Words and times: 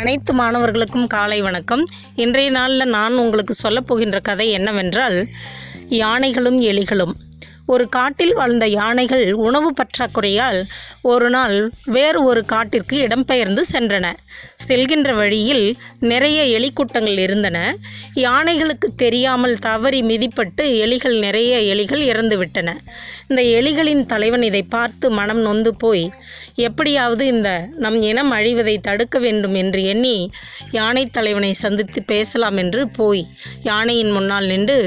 அனைத்து 0.00 0.32
மாணவர்களுக்கும் 0.32 1.06
காலை 1.06 1.40
வணக்கம். 1.40 1.86
இன்றைய 2.14 2.50
நாளில் 2.50 2.88
நான் 2.88 3.16
உங்களுக்கு 3.16 3.54
சொல்லப் 3.54 3.86
போகின்ற 3.86 4.20
கதை 4.20 4.50
என்னவென்றால் 4.50 5.28
யானைகளும் 5.88 6.60
எலிகளும். 6.62 7.12
ஒரு 7.70 7.84
காட்டில் 7.88 8.32
வாழ்ந்த 8.34 8.66
யானைகள் 8.70 9.24
உணவு 9.46 9.68
பற்றாக்குறையால் 9.72 10.58
ஒரு 11.02 11.28
நாள் 11.30 11.54
வேறு 11.86 12.20
ஒரு 12.24 12.40
காட்டிற்கு 12.44 12.96
இடம்பெயர்ந்து 12.98 13.62
சென்றன. 13.72 14.06
செல்கின்ற 14.66 15.10
வழியில் 15.14 15.64
நிறைய 16.02 16.40
எலிக்கூட்டங்கள் 16.56 17.18
இருந்தன. 17.18 17.58
யானைகளுக்கு 18.16 18.88
தெரியாமல் 18.96 19.56
தவறி 19.58 20.00
மிதிப்பட்டு 20.02 20.64
எலிகள் 20.84 21.16
நிறைய 21.18 21.54
எலிகள் 21.74 22.02
இறந்துவிட்டன 22.04 22.76
இந்த 23.28 23.42
எலிகளின் 23.58 24.04
தலைவன் 24.06 24.42
இதை 24.42 24.62
பார்த்து 24.68 25.06
மனம் 25.10 25.40
நொந்து 25.40 25.72
போய் 25.74 26.04
எப்படியாவது 26.60 27.24
இந்த 27.26 27.50
நம் 27.76 27.98
இனம் 28.02 28.32
அழிவதை 28.32 28.76
தடுக்க 28.80 29.18
வேண்டும் 29.18 29.54
என்று 29.54 29.80
எண்ணி 29.84 30.16
யானை 30.70 31.04
தலைவனை 31.10 31.52
சந்தித்து 31.54 32.00
பேசலாம் 32.04 32.56
என்று 32.56 32.82
போய் 32.96 33.22
யானையின் 33.62 34.12
முன்னால் 34.12 34.46
நின்று 34.46 34.78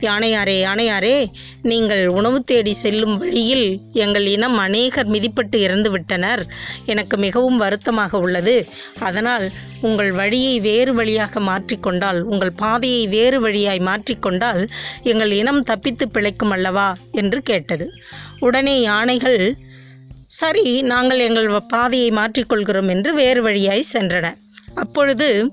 யானையாரே 0.00 0.54
யானையாரே 0.64 1.26
நீங்கள் 1.62 2.06
உணவு 2.06 2.44
தேடி 2.44 2.72
செல்லும் 2.72 3.18
வழியில் 3.18 3.80
எங்கள் 3.92 4.26
இனம் 4.26 4.56
அநேகர் 4.56 5.10
மிதிப்பட்டு 5.10 5.54
இறந்து 5.54 5.90
விட்டனர். 5.90 6.46
எனக்கு 6.86 7.16
மிகவும் 7.16 7.56
வருத்தமாக 7.56 8.18
உள்ளது. 8.18 8.66
அதனால் 8.98 9.50
உங்கள் 9.80 10.12
வழியை 10.12 10.60
வேறு 10.60 10.94
வழியாக 10.94 11.40
மாற்றிக்கொண்டால் 11.40 12.20
உங்கள் 12.20 12.52
பாதையை 12.52 13.06
வேறு 13.06 13.40
வழியாய் 13.40 13.78
மாற்றிக்கொண்டால் 13.78 14.68
எங்கள் 15.02 15.30
இனம் 15.30 15.62
தப்பித்து 15.62 16.08
பிழைக்கும் 16.08 16.50
அல்லவா? 16.50 16.96
என்று 17.12 17.42
கேட்டது. 17.42 17.92
உடனே 18.40 18.80
யானைகள் 18.80 19.56
சரி 20.26 20.82
நாங்கள் 20.82 21.18
எங்கள் 21.18 21.62
பாதையை 21.68 22.10
மாற்றிக்கொள்கிறோம் 22.10 22.88
என்று 22.88 23.14
வேறு 23.14 23.42
வழியாய் 23.42 23.84
சென்றன. 23.92 24.36
அப்பொழுது 24.74 25.50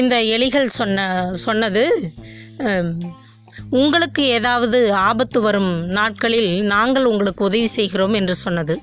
இந்த 0.00 0.16
எலிகள் 0.36 0.76
சொன்ன 0.78 1.06
சொன்னது 1.44 1.84
உங்களுக்கு 3.70 4.22
ஏதாவது 4.38 4.78
ஆபத்து 4.92 5.38
வரும் 5.40 5.72
நாட்களில் 5.88 6.50
நாங்கள் 6.62 7.04
உங்களுக்கு 7.04 7.42
உதவி 7.44 7.66
செய்கிறோம் 7.66 8.14
என்று 8.14 8.34
சொன்னது. 8.34 8.74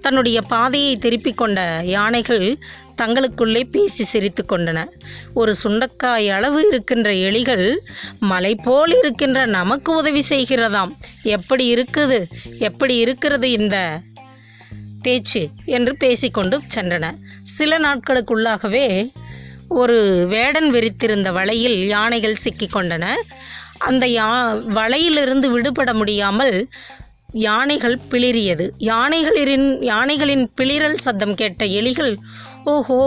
தன்னுடைய 0.00 0.38
பாதையை 0.42 0.92
திருப்பிக் 0.96 1.36
கொண்ட 1.36 1.60
யானைகள் 1.84 2.58
தங்களுக்குள்ளே 3.02 3.62
பேசி 3.70 4.04
சிரித்து 4.04 4.42
கொண்டன. 4.44 4.78
ஒரு 5.34 5.52
சுண்டக்காய் 5.62 6.28
அளவு 6.28 6.60
இருக்கின்ற 6.68 7.10
எலிகள் 7.28 7.66
மலை 8.18 8.54
போல் 8.54 8.94
இருக்கின்ற 8.98 9.46
நமக்கு 9.46 9.92
உதவி 9.96 10.22
செய்கிறதாம். 10.28 10.92
எப்படி 11.36 11.66
இருக்குது 11.74 12.20
எப்படி 12.58 12.96
இருக்கிறது 12.96 13.50
இந்த 13.50 13.76
பேச்சு 15.02 15.42
என்று 15.64 15.94
பேசிக்கொண்டு 15.96 16.58
சென்றன. 16.74 17.04
சில 17.56 17.78
நாட்களுக்குள்ளாகவே 17.78 18.86
ஒரு 19.72 19.96
வேடன் 20.26 20.70
விரித்திருந்த 20.70 21.32
வலையில் 21.32 21.86
யானைகள் 21.86 22.42
சிக்கிக்கொண்டன. 22.44 23.04
அந்த 23.80 24.06
யா 24.12 24.28
வலையிலிருந்து 24.74 25.48
விடுபட 25.50 25.94
முடியாமல் 25.94 26.54
யானைகள் 27.42 27.98
பிளிரியது 28.10 28.64
யானைகளின் 28.84 29.82
யானைகளின் 29.82 30.50
பிளிரல் 30.56 30.96
சத்தம் 30.96 31.34
கேட்ட 31.34 31.64
எலிகள் 31.78 32.12
ஓஹோ 32.64 32.98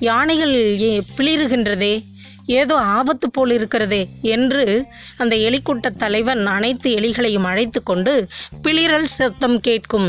யானைகள் 0.00 0.54
ஏ- 0.82 1.02
பிளிறுகின்றதே 1.16 1.94
ஏதோ 2.52 2.74
ஆபத்து 2.94 3.30
போல் 3.30 3.50
இருக்கிறதே 3.50 4.02
என்று 4.28 4.64
அந்த 5.16 5.36
எலிக்கூட்ட 5.40 5.88
தலைவன் 5.96 6.46
அனைத்து 6.46 6.90
எலிகளையும் 6.90 7.44
அழைத்து 7.44 7.82
கொண்டு 7.82 8.14
பிளிரல் 8.62 9.10
சத்தம் 9.12 9.60
கேட்கும் 9.60 10.08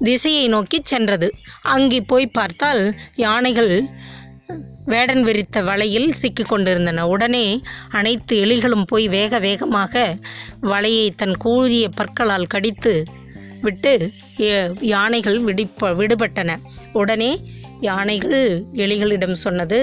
திசையை 0.00 0.48
நோக்கி 0.48 0.80
சென்றது. 0.82 1.28
அங்கே 1.68 2.00
போய் 2.02 2.26
பார்த்தால் 2.32 2.82
யானைகள் 3.16 3.72
வேடன் 4.86 5.22
விரித்த 5.22 5.62
வலையில் 5.62 6.08
சிக்கிக் 6.12 6.48
கொண்டிருந்தன. 6.48 7.06
உடனே 7.06 7.46
அனைத்து 7.90 8.34
எலிகளும் 8.44 8.86
போய் 8.86 9.08
வேக 9.08 9.38
வேகமாக 9.38 10.16
வலையை 10.62 11.06
தன் 11.16 11.36
கூறிய 11.36 11.88
பற்களால் 11.88 12.52
கடித்து 12.54 12.94
விட்டு 13.62 13.94
யானைகள் 14.80 15.38
விடிப்ப 15.44 15.88
விடுபட்டன. 15.98 16.50
உடனே 16.92 17.32
யானைகள் 17.80 18.64
எலிகளிடம் 18.74 19.36
சொன்னது 19.44 19.80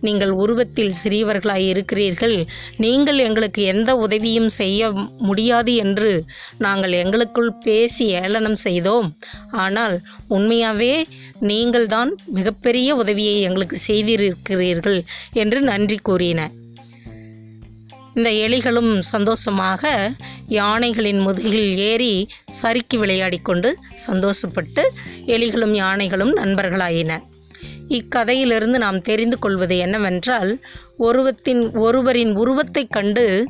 நீங்கள் 0.00 0.30
உருவத்தில் 0.30 0.94
சிறியவர்களாய் 1.02 1.66
இருக்கிறீர்கள். 1.72 2.36
நீங்கள் 2.76 3.18
எங்களுக்கு 3.18 3.62
எந்த 3.62 3.90
உதவியும் 3.96 4.50
செய்ய 4.60 4.90
முடியாது 5.18 5.74
என்று 5.74 6.12
நாங்கள் 6.58 6.96
எங்களுக்குள் 7.02 7.52
பேசி 7.52 8.06
ஏளனம் 8.22 8.58
செய்தோம். 8.66 9.10
ஆனால் 9.50 9.96
உண்மையாகவே 10.28 10.94
நீங்கள்தான் 11.40 12.12
மிகப்பெரிய 12.38 12.94
உதவியை 12.94 13.40
எங்களுக்கு 13.40 13.78
செய்திருக்கிறீர்கள் 13.88 14.98
என்று 15.32 15.60
நன்றி 15.60 16.00
கூறின. 16.02 16.50
இந்த 18.14 18.30
எலிகளும் 18.46 18.92
சந்தோஷமாக 19.14 19.82
யானைகளின் 20.48 21.20
முதுகில் 21.20 21.76
ஏறி 21.76 22.14
சறுக்கி 22.60 22.96
விளையாடிக்கொண்டு 22.98 23.68
சந்தோஷப்பட்டு 24.06 24.82
எலிகளும் 25.26 25.74
யானைகளும் 25.74 26.32
நண்பர்களாயின. 26.36 27.18
இக்கதையிலிருந்து 27.90 28.78
நாம் 28.78 29.02
தெரிந்து 29.02 29.38
கொள்வது 29.38 29.76
என்னவென்றால் 29.76 30.60
ஒருவத்தின் 30.96 31.76
ஒருவரின் 31.76 32.34
உருவத்தைக் 32.34 32.92
கண்டு 32.92 33.48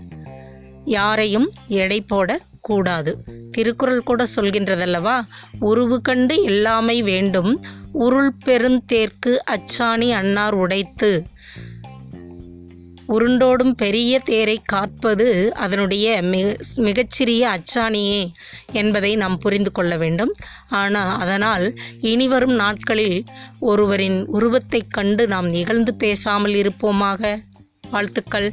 யாரையும் 0.85 1.51
எடை 1.69 2.01
போட 2.01 2.41
கூடாது. 2.61 3.17
திருக்குறள் 3.51 4.03
கூட 4.03 4.25
சொல்கின்றதல்லவா? 4.37 5.25
உருவு 5.59 6.01
கண்டு 6.01 6.49
எல்லாமை 6.49 7.03
வேண்டும். 7.03 7.65
உருள் 7.93 8.33
பெருந்தேர்க்கு 8.45 9.37
அச்சாணி 9.51 10.11
அன்னார் 10.11 10.55
உடைத்து 10.55 11.25
உருண்டோடும் 13.11 13.71
பெரிய 13.71 14.19
தேரை 14.19 14.61
காப்பது 14.65 15.55
அதனுடைய 15.55 16.23
மிக 16.23 16.57
மிகச்சிறிய 16.77 17.49
அச்சாணியே 17.49 18.33
என்பதை 18.73 19.17
நாம் 19.17 19.39
புரிந்து 19.39 19.73
கொள்ள 19.73 19.97
வேண்டும். 19.97 20.35
ஆனால் 20.69 21.21
அதனால் 21.21 21.79
இனிவரும் 22.01 22.55
நாட்களில் 22.55 23.25
ஒருவரின் 23.61 24.27
உருவத்தைக் 24.27 24.91
கண்டு 24.91 25.27
நாம் 25.27 25.49
நிகழ்ந்து 25.49 25.95
பேசாமல் 25.95 26.53
இருப்போமாக? 26.53 27.43
வாழ்த்துக்கள். 27.91 28.53